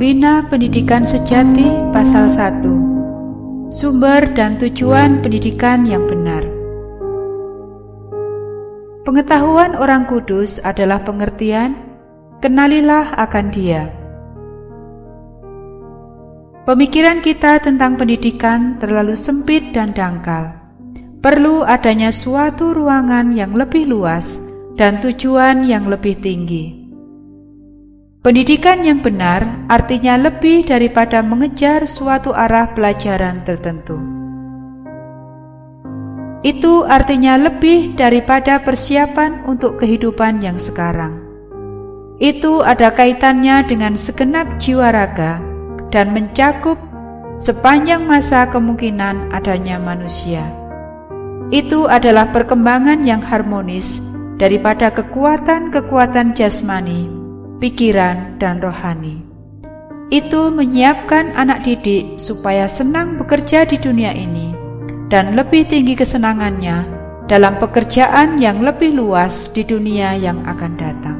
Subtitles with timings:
[0.00, 6.40] Pembina Pendidikan Sejati Pasal 1 Sumber dan tujuan pendidikan yang benar
[9.04, 11.76] Pengetahuan orang kudus adalah pengertian,
[12.40, 13.92] kenalilah akan dia.
[16.64, 20.56] Pemikiran kita tentang pendidikan terlalu sempit dan dangkal.
[21.20, 24.40] Perlu adanya suatu ruangan yang lebih luas
[24.80, 26.79] dan tujuan yang lebih tinggi.
[28.20, 33.96] Pendidikan yang benar artinya lebih daripada mengejar suatu arah pelajaran tertentu.
[36.44, 41.16] Itu artinya lebih daripada persiapan untuk kehidupan yang sekarang.
[42.20, 45.40] Itu ada kaitannya dengan segenap jiwa raga
[45.88, 46.76] dan mencakup
[47.40, 50.44] sepanjang masa kemungkinan adanya manusia.
[51.48, 54.04] Itu adalah perkembangan yang harmonis
[54.36, 57.19] daripada kekuatan-kekuatan jasmani
[57.60, 59.22] pikiran, dan rohani.
[60.10, 64.50] Itu menyiapkan anak didik supaya senang bekerja di dunia ini
[65.06, 66.82] dan lebih tinggi kesenangannya
[67.30, 71.18] dalam pekerjaan yang lebih luas di dunia yang akan datang.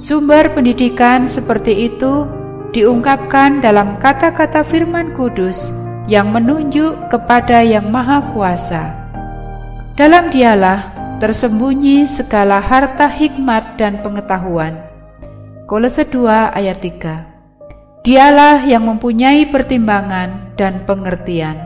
[0.00, 2.24] Sumber pendidikan seperti itu
[2.72, 5.68] diungkapkan dalam kata-kata firman kudus
[6.08, 8.84] yang menunjuk kepada Yang Maha Kuasa.
[9.94, 10.93] Dalam dialah
[11.24, 14.76] tersembunyi segala harta hikmat dan pengetahuan.
[15.64, 21.56] Kolose 2 ayat 3 Dialah yang mempunyai pertimbangan dan pengertian.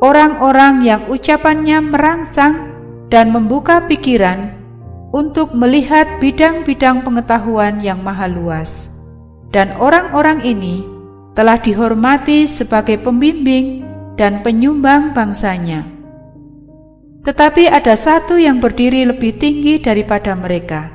[0.00, 2.72] orang-orang yang ucapannya merangsang
[3.12, 4.55] dan membuka pikiran
[5.16, 8.92] untuk melihat bidang-bidang pengetahuan yang maha luas,
[9.48, 10.84] dan orang-orang ini
[11.32, 13.80] telah dihormati sebagai pembimbing
[14.20, 15.88] dan penyumbang bangsanya.
[17.24, 20.92] Tetapi ada satu yang berdiri lebih tinggi daripada mereka.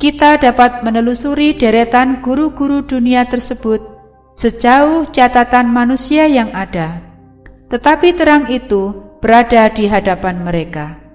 [0.00, 3.84] Kita dapat menelusuri deretan guru-guru dunia tersebut
[4.32, 7.04] sejauh catatan manusia yang ada,
[7.68, 11.09] tetapi terang itu berada di hadapan mereka.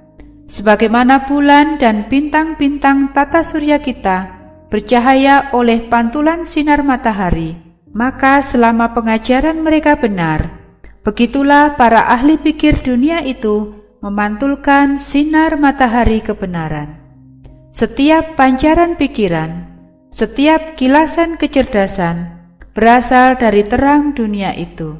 [0.45, 4.29] Sebagaimana bulan dan bintang-bintang tata surya kita
[4.69, 7.57] bercahaya oleh pantulan sinar matahari,
[7.89, 10.53] maka selama pengajaran mereka benar,
[11.01, 13.73] begitulah para ahli pikir dunia itu
[14.05, 17.01] memantulkan sinar matahari kebenaran.
[17.73, 19.65] Setiap pancaran pikiran,
[20.13, 22.37] setiap kilasan kecerdasan
[22.77, 24.93] berasal dari terang dunia itu.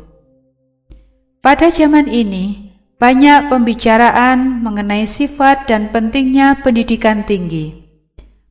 [1.46, 2.65] Pada zaman ini,
[3.06, 7.86] banyak pembicaraan mengenai sifat dan pentingnya pendidikan tinggi.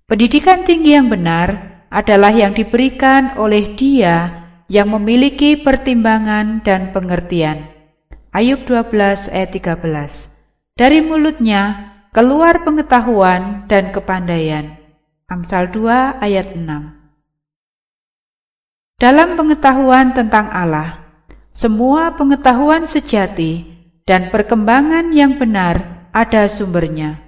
[0.07, 7.67] Pendidikan tinggi yang benar adalah yang diberikan oleh Dia yang memiliki pertimbangan dan pengertian.
[8.31, 10.79] Ayub 12 ayat 13.
[10.79, 14.79] Dari mulutnya keluar pengetahuan dan kepandaian.
[15.27, 16.63] Amsal 2 ayat 6.
[19.03, 21.03] Dalam pengetahuan tentang Allah,
[21.51, 23.74] semua pengetahuan sejati
[24.05, 27.21] dan perkembangan yang benar ada sumbernya.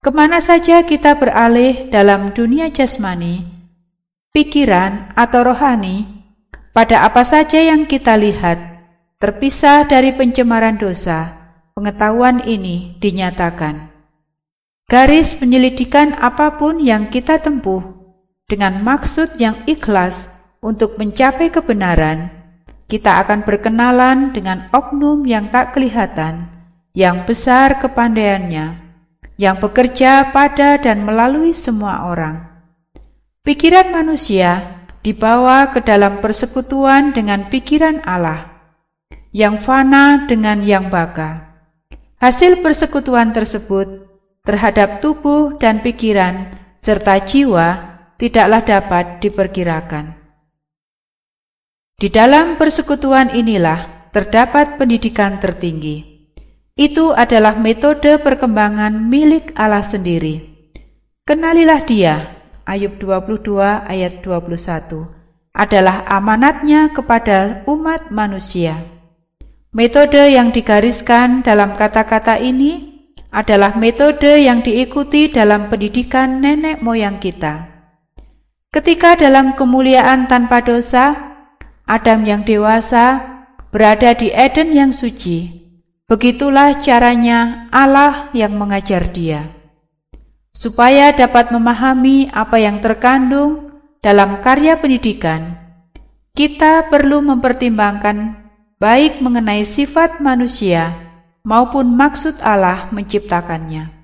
[0.00, 3.44] Ke mana saja kita beralih dalam dunia jasmani,
[4.32, 6.06] pikiran, atau rohani,
[6.72, 8.56] pada apa saja yang kita lihat,
[9.18, 11.34] terpisah dari pencemaran dosa,
[11.74, 13.90] pengetahuan ini dinyatakan.
[14.88, 17.84] Garis penyelidikan apa pun yang kita tempuh
[18.48, 22.37] dengan maksud yang ikhlas untuk mencapai kebenaran
[22.88, 26.48] kita akan berkenalan dengan oknum yang tak kelihatan,
[26.96, 28.80] yang besar kepandaiannya,
[29.36, 32.48] yang bekerja pada dan melalui semua orang.
[33.44, 34.64] Pikiran manusia
[35.04, 38.56] dibawa ke dalam persekutuan dengan pikiran Allah,
[39.36, 41.60] yang fana dengan yang baka.
[42.18, 44.10] Hasil persekutuan tersebut
[44.42, 47.78] terhadap tubuh dan pikiran serta jiwa
[48.18, 50.17] tidaklah dapat diperkirakan.
[51.98, 56.30] Di dalam persekutuan inilah terdapat pendidikan tertinggi.
[56.78, 60.46] Itu adalah metode perkembangan milik Allah sendiri.
[61.26, 62.38] Kenalilah dia,
[62.70, 65.10] Ayub 22 ayat 21,
[65.50, 68.78] adalah amanatnya kepada umat manusia.
[69.74, 72.94] Metode yang digariskan dalam kata-kata ini
[73.34, 77.66] adalah metode yang diikuti dalam pendidikan nenek moyang kita.
[78.70, 81.27] Ketika dalam kemuliaan tanpa dosa,
[81.88, 83.24] Adam yang dewasa
[83.72, 85.56] berada di Eden yang suci.
[86.04, 89.48] Begitulah caranya Allah yang mengajar dia.
[90.52, 93.72] Supaya dapat memahami apa yang terkandung
[94.04, 95.56] dalam karya pendidikan,
[96.36, 98.36] kita perlu mempertimbangkan
[98.76, 100.92] baik mengenai sifat manusia
[101.40, 103.96] maupun maksud Allah menciptakannya.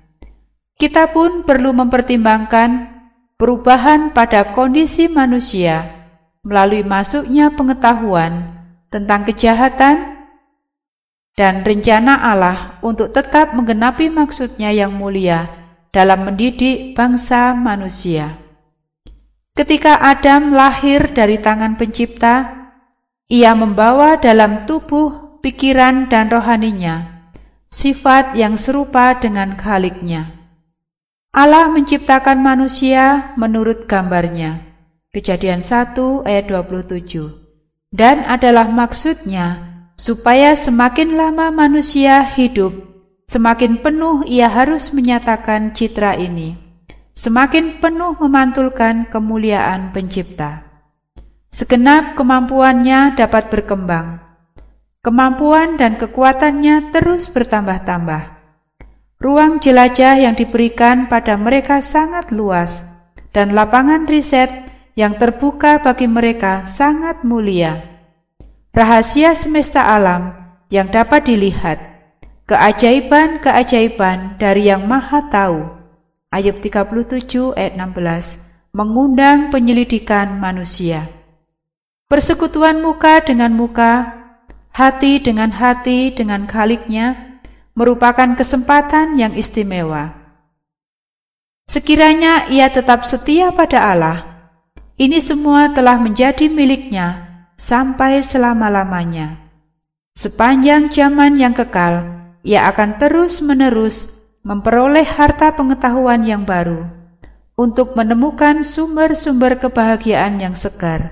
[0.75, 2.97] Kita pun perlu mempertimbangkan
[3.37, 5.94] perubahan pada kondisi manusia
[6.45, 8.53] melalui masuknya pengetahuan
[8.93, 10.15] tentang kejahatan
[11.35, 15.49] dan rencana Allah untuk tetap menggenapi maksudnya yang mulia
[15.89, 18.37] dalam mendidik bangsa manusia.
[19.57, 22.69] Ketika Adam lahir dari tangan pencipta,
[23.27, 27.15] ia membawa dalam tubuh, pikiran, dan rohaninya
[27.75, 30.31] sifat yang serupa dengan khaliknya.
[31.35, 34.74] Allah menciptakan manusia menurut gambarnya.
[35.15, 37.07] Kejadian 1 ayat 27.
[37.87, 39.63] Dan adalah maksudnya
[39.95, 42.75] supaya semakin lama manusia hidup,
[43.23, 46.59] semakin penuh ia harus menyatakan citra ini,
[47.15, 50.67] semakin penuh memantulkan kemuliaan Pencipta.
[51.47, 54.19] Segenap kemampuannya dapat berkembang,
[54.99, 58.35] kemampuan dan kekuatannya terus bertambah-tambah.
[59.23, 62.83] Ruang jelajah yang diberikan pada mereka sangat luas,
[63.31, 67.95] dan lapangan riset yang terbuka bagi mereka sangat mulia
[68.75, 70.35] rahasia semesta alam
[70.67, 71.79] yang dapat dilihat,
[72.51, 75.63] keajaiban-keajaiban dari yang maha tahu.
[76.27, 81.07] Ayat 37 ayat 16 mengundang penyelidikan manusia.
[82.11, 84.11] Persekutuan muka dengan muka,
[84.75, 87.39] hati dengan hati dengan kaliknya,
[87.71, 90.11] merupakan kesempatan yang istimewa.
[91.71, 94.34] Sekiranya ia tetap setia pada Allah,
[94.95, 97.27] ini semua telah menjadi miliknya
[97.59, 99.43] sampai selama-lamanya.
[100.15, 102.07] Sepanjang zaman yang kekal,
[102.47, 106.87] ia akan terus-menerus memperoleh harta pengetahuan yang baru
[107.59, 111.11] untuk menemukan sumber-sumber kebahagiaan yang segar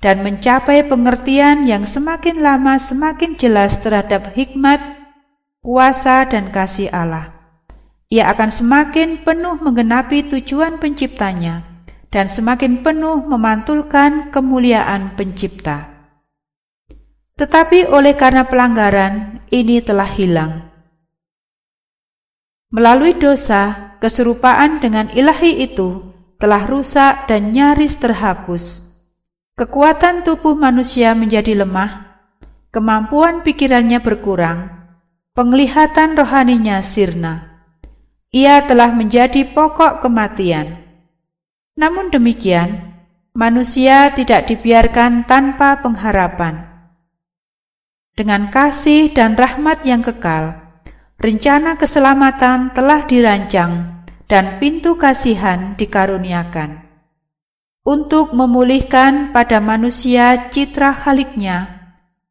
[0.00, 4.80] dan mencapai pengertian yang semakin lama semakin jelas terhadap hikmat,
[5.60, 7.36] kuasa, dan kasih Allah.
[8.08, 11.67] Ia akan semakin penuh menggenapi tujuan penciptanya
[12.08, 16.08] dan semakin penuh memantulkan kemuliaan Pencipta.
[17.36, 20.52] Tetapi oleh karena pelanggaran, ini telah hilang.
[22.72, 26.02] Melalui dosa, keserupaan dengan ilahi itu
[26.40, 28.64] telah rusak dan nyaris terhapus.
[29.54, 32.20] Kekuatan tubuh manusia menjadi lemah,
[32.74, 34.70] kemampuan pikirannya berkurang,
[35.34, 37.62] penglihatan rohaninya sirna.
[38.34, 40.87] Ia telah menjadi pokok kematian
[41.78, 42.98] namun demikian,
[43.38, 46.66] manusia tidak dibiarkan tanpa pengharapan.
[48.18, 50.58] Dengan kasih dan rahmat yang kekal,
[51.22, 56.82] rencana keselamatan telah dirancang dan pintu kasihan dikaruniakan.
[57.86, 61.78] Untuk memulihkan pada manusia citra haliknya,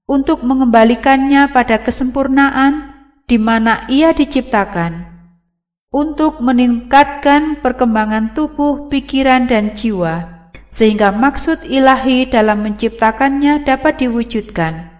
[0.03, 5.16] untuk mengembalikannya pada kesempurnaan di mana ia diciptakan,
[5.97, 14.93] untuk meningkatkan perkembangan tubuh, pikiran, dan jiwa, sehingga maksud ilahi dalam menciptakannya dapat diwujudkan.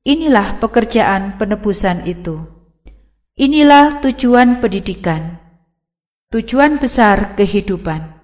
[0.00, 2.40] Inilah pekerjaan penebusan itu.
[3.36, 5.36] Inilah tujuan pendidikan,
[6.32, 8.16] tujuan besar kehidupan.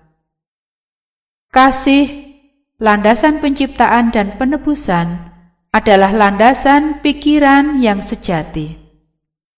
[1.52, 2.32] Kasih,
[2.80, 5.36] landasan penciptaan dan penebusan
[5.68, 8.85] adalah landasan pikiran yang sejati.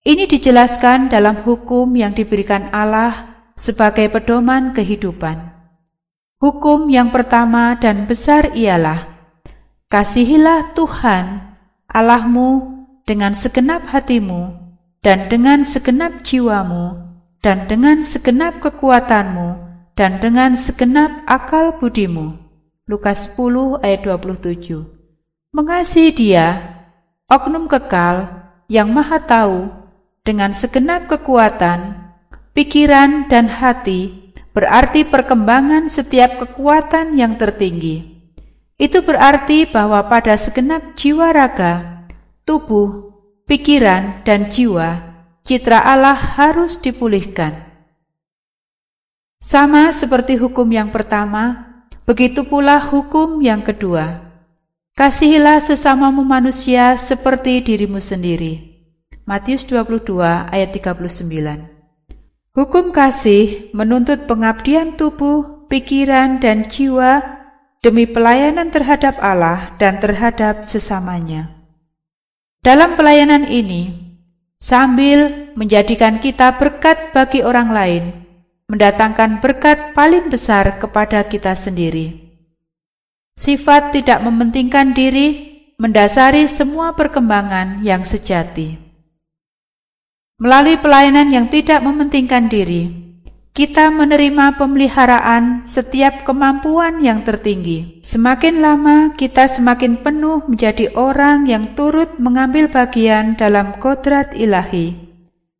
[0.06, 5.50] Ini dijelaskan dalam hukum yang diberikan Allah sebagai pedoman kehidupan.
[6.38, 9.18] Hukum yang pertama dan besar ialah
[9.90, 11.56] Kasihilah Tuhan
[11.90, 12.78] Allahmu
[13.08, 14.54] dengan segenap hatimu
[15.02, 16.94] dan dengan segenap jiwamu
[17.42, 19.58] dan dengan segenap kekuatanmu
[19.98, 22.38] dan dengan segenap akal budimu.
[22.86, 24.86] Lukas 10 ayat 27
[25.50, 26.46] Mengasihi dia,
[27.26, 28.28] oknum kekal
[28.68, 29.77] yang maha tahu
[30.28, 31.96] dengan segenap kekuatan,
[32.52, 38.20] pikiran, dan hati berarti perkembangan setiap kekuatan yang tertinggi.
[38.76, 42.04] Itu berarti bahwa pada segenap jiwa raga,
[42.44, 43.16] tubuh,
[43.48, 45.00] pikiran, dan jiwa,
[45.48, 47.64] citra Allah harus dipulihkan.
[49.40, 54.28] Sama seperti hukum yang pertama, begitu pula hukum yang kedua.
[54.92, 58.67] Kasihilah sesamamu manusia seperti dirimu sendiri.
[59.28, 61.04] Matius 22 ayat 39.
[62.56, 67.20] Hukum kasih menuntut pengabdian tubuh, pikiran, dan jiwa
[67.84, 71.52] demi pelayanan terhadap Allah dan terhadap sesamanya.
[72.64, 74.16] Dalam pelayanan ini,
[74.64, 78.04] sambil menjadikan kita berkat bagi orang lain,
[78.72, 82.32] mendatangkan berkat paling besar kepada kita sendiri.
[83.36, 88.87] Sifat tidak mementingkan diri mendasari semua perkembangan yang sejati.
[90.38, 92.94] Melalui pelayanan yang tidak mementingkan diri,
[93.50, 97.98] kita menerima pemeliharaan setiap kemampuan yang tertinggi.
[98.06, 104.94] Semakin lama, kita semakin penuh menjadi orang yang turut mengambil bagian dalam kodrat ilahi.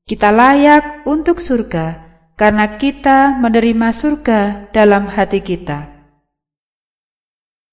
[0.07, 1.99] Kita layak untuk surga
[2.39, 5.91] karena kita menerima surga dalam hati kita.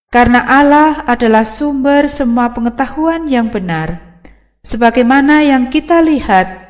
[0.10, 4.18] Karena Allah adalah sumber semua pengetahuan yang benar,
[4.66, 6.65] sebagaimana yang kita lihat,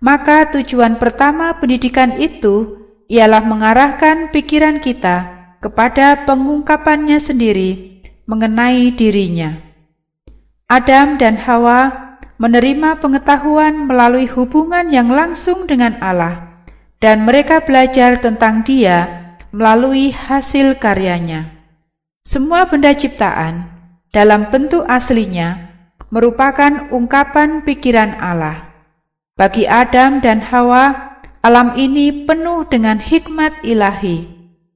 [0.00, 5.28] maka tujuan pertama pendidikan itu ialah mengarahkan pikiran kita
[5.60, 9.60] kepada pengungkapannya sendiri mengenai dirinya.
[10.70, 16.64] Adam dan Hawa menerima pengetahuan melalui hubungan yang langsung dengan Allah,
[16.96, 19.04] dan mereka belajar tentang Dia
[19.52, 21.52] melalui hasil karyanya.
[22.24, 23.68] Semua benda ciptaan
[24.14, 25.74] dalam bentuk aslinya
[26.08, 28.69] merupakan ungkapan pikiran Allah.
[29.40, 34.28] Bagi Adam dan Hawa, Alam ini penuh dengan hikmat ilahi,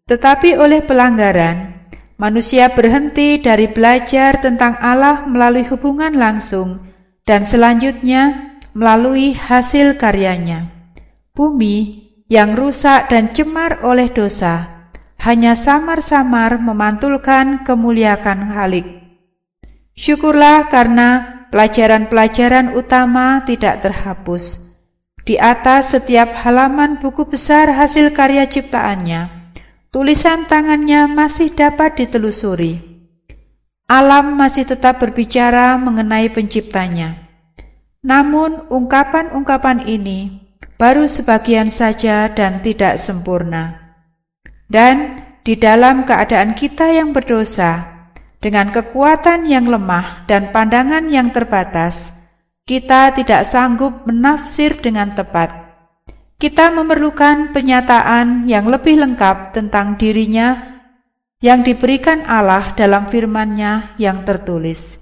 [0.09, 1.85] tetapi oleh pelanggaran,
[2.17, 6.81] manusia berhenti dari belajar tentang Allah melalui hubungan langsung
[7.29, 10.73] dan selanjutnya melalui hasil karyanya.
[11.37, 14.89] Bumi yang rusak dan cemar oleh dosa
[15.21, 18.89] hanya samar-samar memantulkan kemuliaan Halik.
[19.93, 24.75] Syukurlah karena pelajaran-pelajaran utama tidak terhapus
[25.23, 29.55] di atas setiap halaman buku besar hasil karya ciptaannya,
[29.95, 32.83] tulisan tangannya masih dapat ditelusuri.
[33.87, 37.23] Alam masih tetap berbicara mengenai penciptanya.
[38.03, 40.43] Namun ungkapan-ungkapan ini
[40.75, 43.95] baru sebagian saja dan tidak sempurna.
[44.67, 47.94] Dan di dalam keadaan kita yang berdosa,
[48.45, 52.29] dengan kekuatan yang lemah dan pandangan yang terbatas,
[52.69, 55.65] kita tidak sanggup menafsir dengan tepat.
[56.37, 60.77] Kita memerlukan penyataan yang lebih lengkap tentang dirinya
[61.41, 65.01] yang diberikan Allah dalam firman-Nya yang tertulis.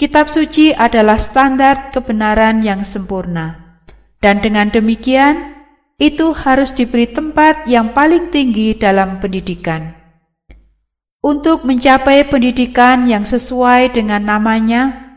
[0.00, 3.76] Kitab suci adalah standar kebenaran yang sempurna,
[4.24, 5.60] dan dengan demikian
[6.00, 9.99] itu harus diberi tempat yang paling tinggi dalam pendidikan.
[11.20, 15.12] Untuk mencapai pendidikan yang sesuai dengan namanya,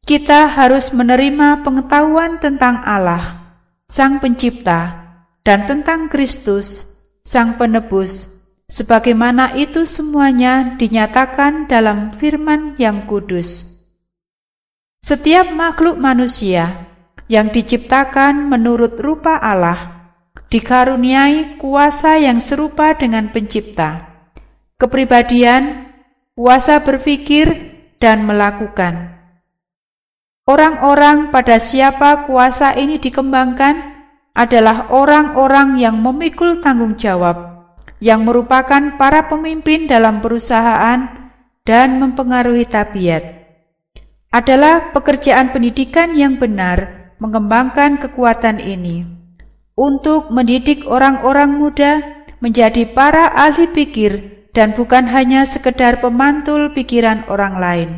[0.00, 3.52] kita harus menerima pengetahuan tentang Allah,
[3.84, 4.96] Sang Pencipta,
[5.44, 13.68] dan tentang Kristus, Sang Penebus, sebagaimana itu semuanya dinyatakan dalam firman yang kudus.
[15.04, 16.88] Setiap makhluk manusia
[17.28, 20.02] yang diciptakan menurut rupa Allah
[20.52, 24.11] dikaruniai kuasa yang serupa dengan Pencipta,
[24.82, 25.94] kepribadian,
[26.34, 29.12] kuasa berpikir, dan melakukan
[30.42, 33.78] Orang-orang pada siapa kuasa ini dikembangkan
[34.34, 37.62] adalah orang-orang yang memikul tanggung jawab,
[38.02, 41.30] yang merupakan para pemimpin dalam perusahaan
[41.62, 43.22] dan mempengaruhi tabiat.
[44.34, 49.06] Adalah pekerjaan pendidikan yang benar mengembangkan kekuatan ini
[49.78, 52.02] untuk mendidik orang-orang muda
[52.42, 57.90] menjadi para ahli pikir dan bukan hanya sekedar pemantul pikiran orang lain.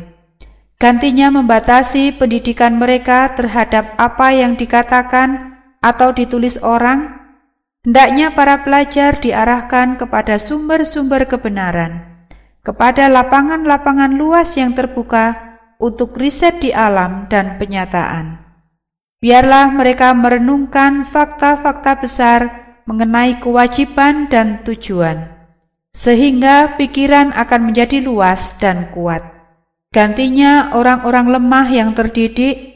[0.75, 7.15] Gantinya membatasi pendidikan mereka terhadap apa yang dikatakan atau ditulis orang,
[7.87, 12.27] hendaknya para pelajar diarahkan kepada sumber-sumber kebenaran,
[12.59, 18.39] kepada lapangan-lapangan luas yang terbuka untuk riset di alam dan penyataan.
[19.23, 22.39] Biarlah mereka merenungkan fakta-fakta besar
[22.83, 25.34] mengenai kewajiban dan tujuan,
[25.95, 29.23] sehingga pikiran akan menjadi luas dan kuat.
[29.95, 32.75] Gantinya orang-orang lemah yang terdidik,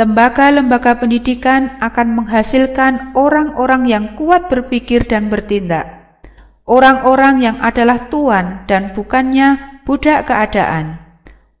[0.00, 6.16] lembaga-lembaga pendidikan akan menghasilkan orang-orang yang kuat berpikir dan bertindak.
[6.64, 11.04] Orang-orang yang adalah tuan dan bukannya budak keadaan.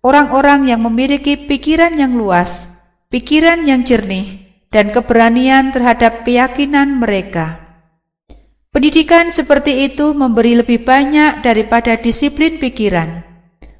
[0.00, 2.80] Orang-orang yang memiliki pikiran yang luas,
[3.12, 7.63] pikiran yang jernih, dan keberanian terhadap keyakinan mereka.
[8.74, 13.34] Pendidikan seperti itu memberi lebih banyak daripada disiplin pikiran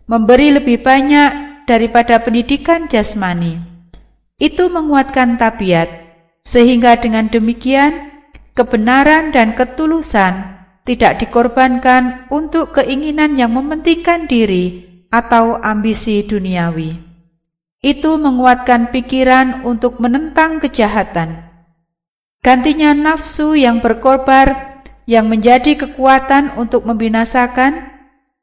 [0.05, 3.57] memberi lebih banyak daripada pendidikan jasmani.
[4.37, 5.89] Itu menguatkan tabiat,
[6.45, 8.13] sehingga dengan demikian
[8.53, 17.01] kebenaran dan ketulusan tidak dikorbankan untuk keinginan yang mementingkan diri atau ambisi duniawi.
[17.81, 21.49] Itu menguatkan pikiran untuk menentang kejahatan.
[22.45, 24.74] Gantinya nafsu yang berkorbar
[25.05, 27.93] yang menjadi kekuatan untuk membinasakan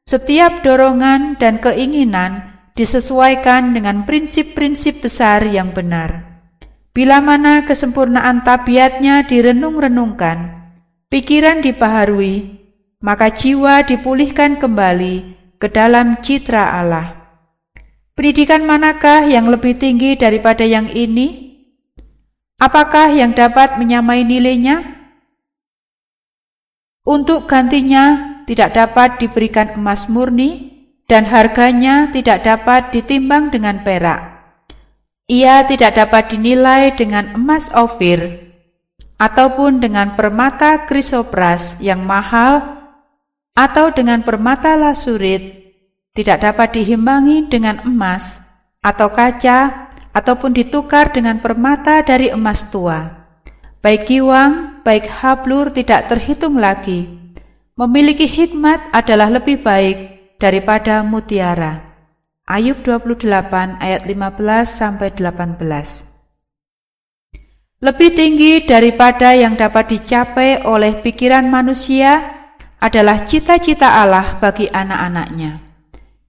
[0.06, 6.42] setiap dorongan dan keinginan disesuaikan dengan prinsip-prinsip besar yang benar.
[6.92, 10.68] Bila mana kesempurnaan tabiatnya direnung-renungkan,
[11.08, 12.60] pikiran dipaharui,
[13.00, 15.14] maka jiwa dipulihkan kembali
[15.56, 17.22] ke dalam citra Allah.
[18.12, 21.56] Pendidikan manakah yang lebih tinggi daripada yang ini?
[22.60, 25.01] Apakah yang dapat menyamai nilainya?
[27.02, 30.70] Untuk gantinya tidak dapat diberikan emas murni
[31.10, 34.32] dan harganya tidak dapat ditimbang dengan perak.
[35.26, 38.52] Ia tidak dapat dinilai dengan emas ofir
[39.18, 42.86] ataupun dengan permata krisopras yang mahal
[43.58, 45.74] atau dengan permata lasurit
[46.14, 48.46] tidak dapat dihimbangi dengan emas
[48.78, 53.26] atau kaca ataupun ditukar dengan permata dari emas tua.
[53.80, 57.08] Baik giwang, baik hablur tidak terhitung lagi.
[57.74, 59.98] Memiliki hikmat adalah lebih baik
[60.36, 61.94] daripada mutiara.
[62.46, 66.12] Ayub 28 ayat 15 sampai 18
[67.82, 72.30] lebih tinggi daripada yang dapat dicapai oleh pikiran manusia
[72.78, 75.58] adalah cita-cita Allah bagi anak-anaknya.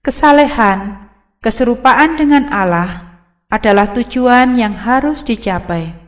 [0.01, 1.13] Kesalehan,
[1.45, 3.21] keserupaan dengan Allah
[3.53, 6.02] adalah tujuan yang harus dicapai.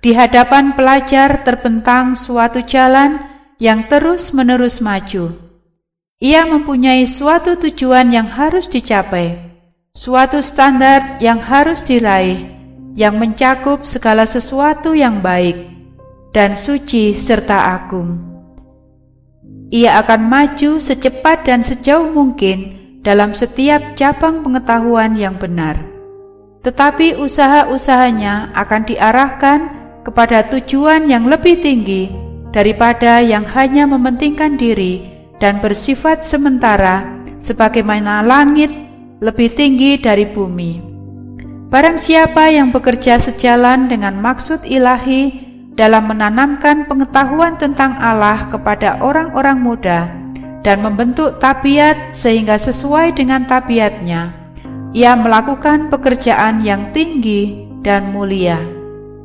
[0.00, 3.20] Di hadapan pelajar terbentang suatu jalan
[3.60, 5.36] yang terus-menerus maju.
[6.24, 9.36] Ia mempunyai suatu tujuan yang harus dicapai,
[9.92, 12.48] suatu standar yang harus diraih
[12.96, 15.68] yang mencakup segala sesuatu yang baik
[16.32, 18.16] dan suci serta agung.
[19.68, 25.76] Ia akan maju secepat dan sejauh mungkin dalam setiap cabang pengetahuan yang benar.
[26.64, 29.79] Tetapi usaha-usahanya akan diarahkan
[30.10, 32.10] kepada tujuan yang lebih tinggi
[32.50, 35.06] daripada yang hanya mementingkan diri
[35.38, 37.06] dan bersifat sementara
[37.38, 38.74] sebagaimana langit
[39.22, 40.82] lebih tinggi dari bumi.
[41.70, 45.46] Barang siapa yang bekerja sejalan dengan maksud ilahi
[45.78, 50.10] dalam menanamkan pengetahuan tentang Allah kepada orang-orang muda
[50.66, 54.34] dan membentuk tabiat sehingga sesuai dengan tabiatnya,
[54.90, 58.79] ia melakukan pekerjaan yang tinggi dan mulia.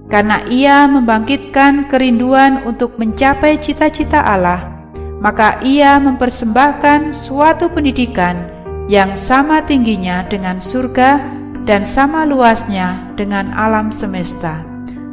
[0.06, 4.70] Karena ia membangkitkan kerinduan untuk mencapai cita-cita Allah,
[5.18, 8.46] maka ia mempersembahkan suatu pendidikan
[8.86, 11.18] yang sama tingginya dengan surga
[11.66, 14.62] dan sama luasnya dengan alam semesta.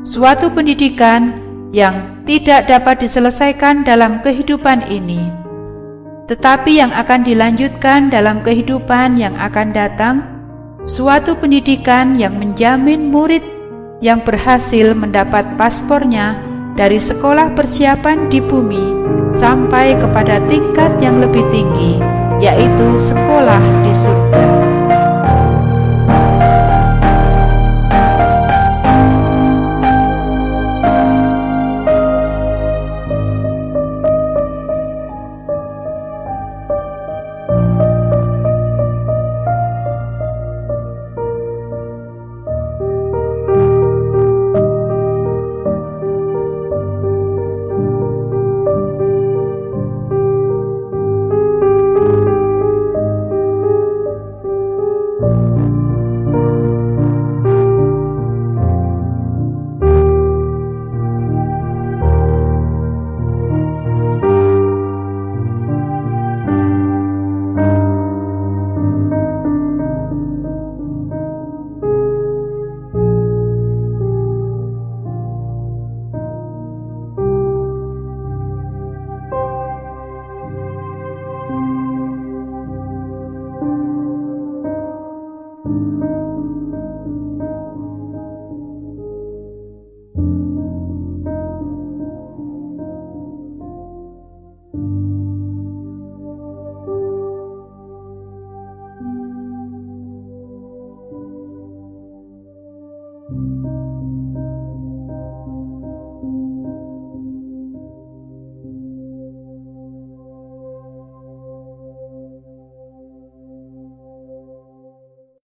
[0.04, 1.40] Suatu pendidikan
[1.72, 5.32] yang tidak dapat diselesaikan dalam kehidupan ini,
[6.28, 10.16] tetapi yang akan dilanjutkan dalam kehidupan yang akan datang,
[10.84, 13.40] suatu pendidikan yang menjamin murid
[14.02, 16.34] yang berhasil mendapat paspornya
[16.74, 18.84] dari sekolah persiapan di bumi
[19.30, 22.02] sampai kepada tingkat yang lebih tinggi,
[22.42, 24.61] yaitu sekolah di surga.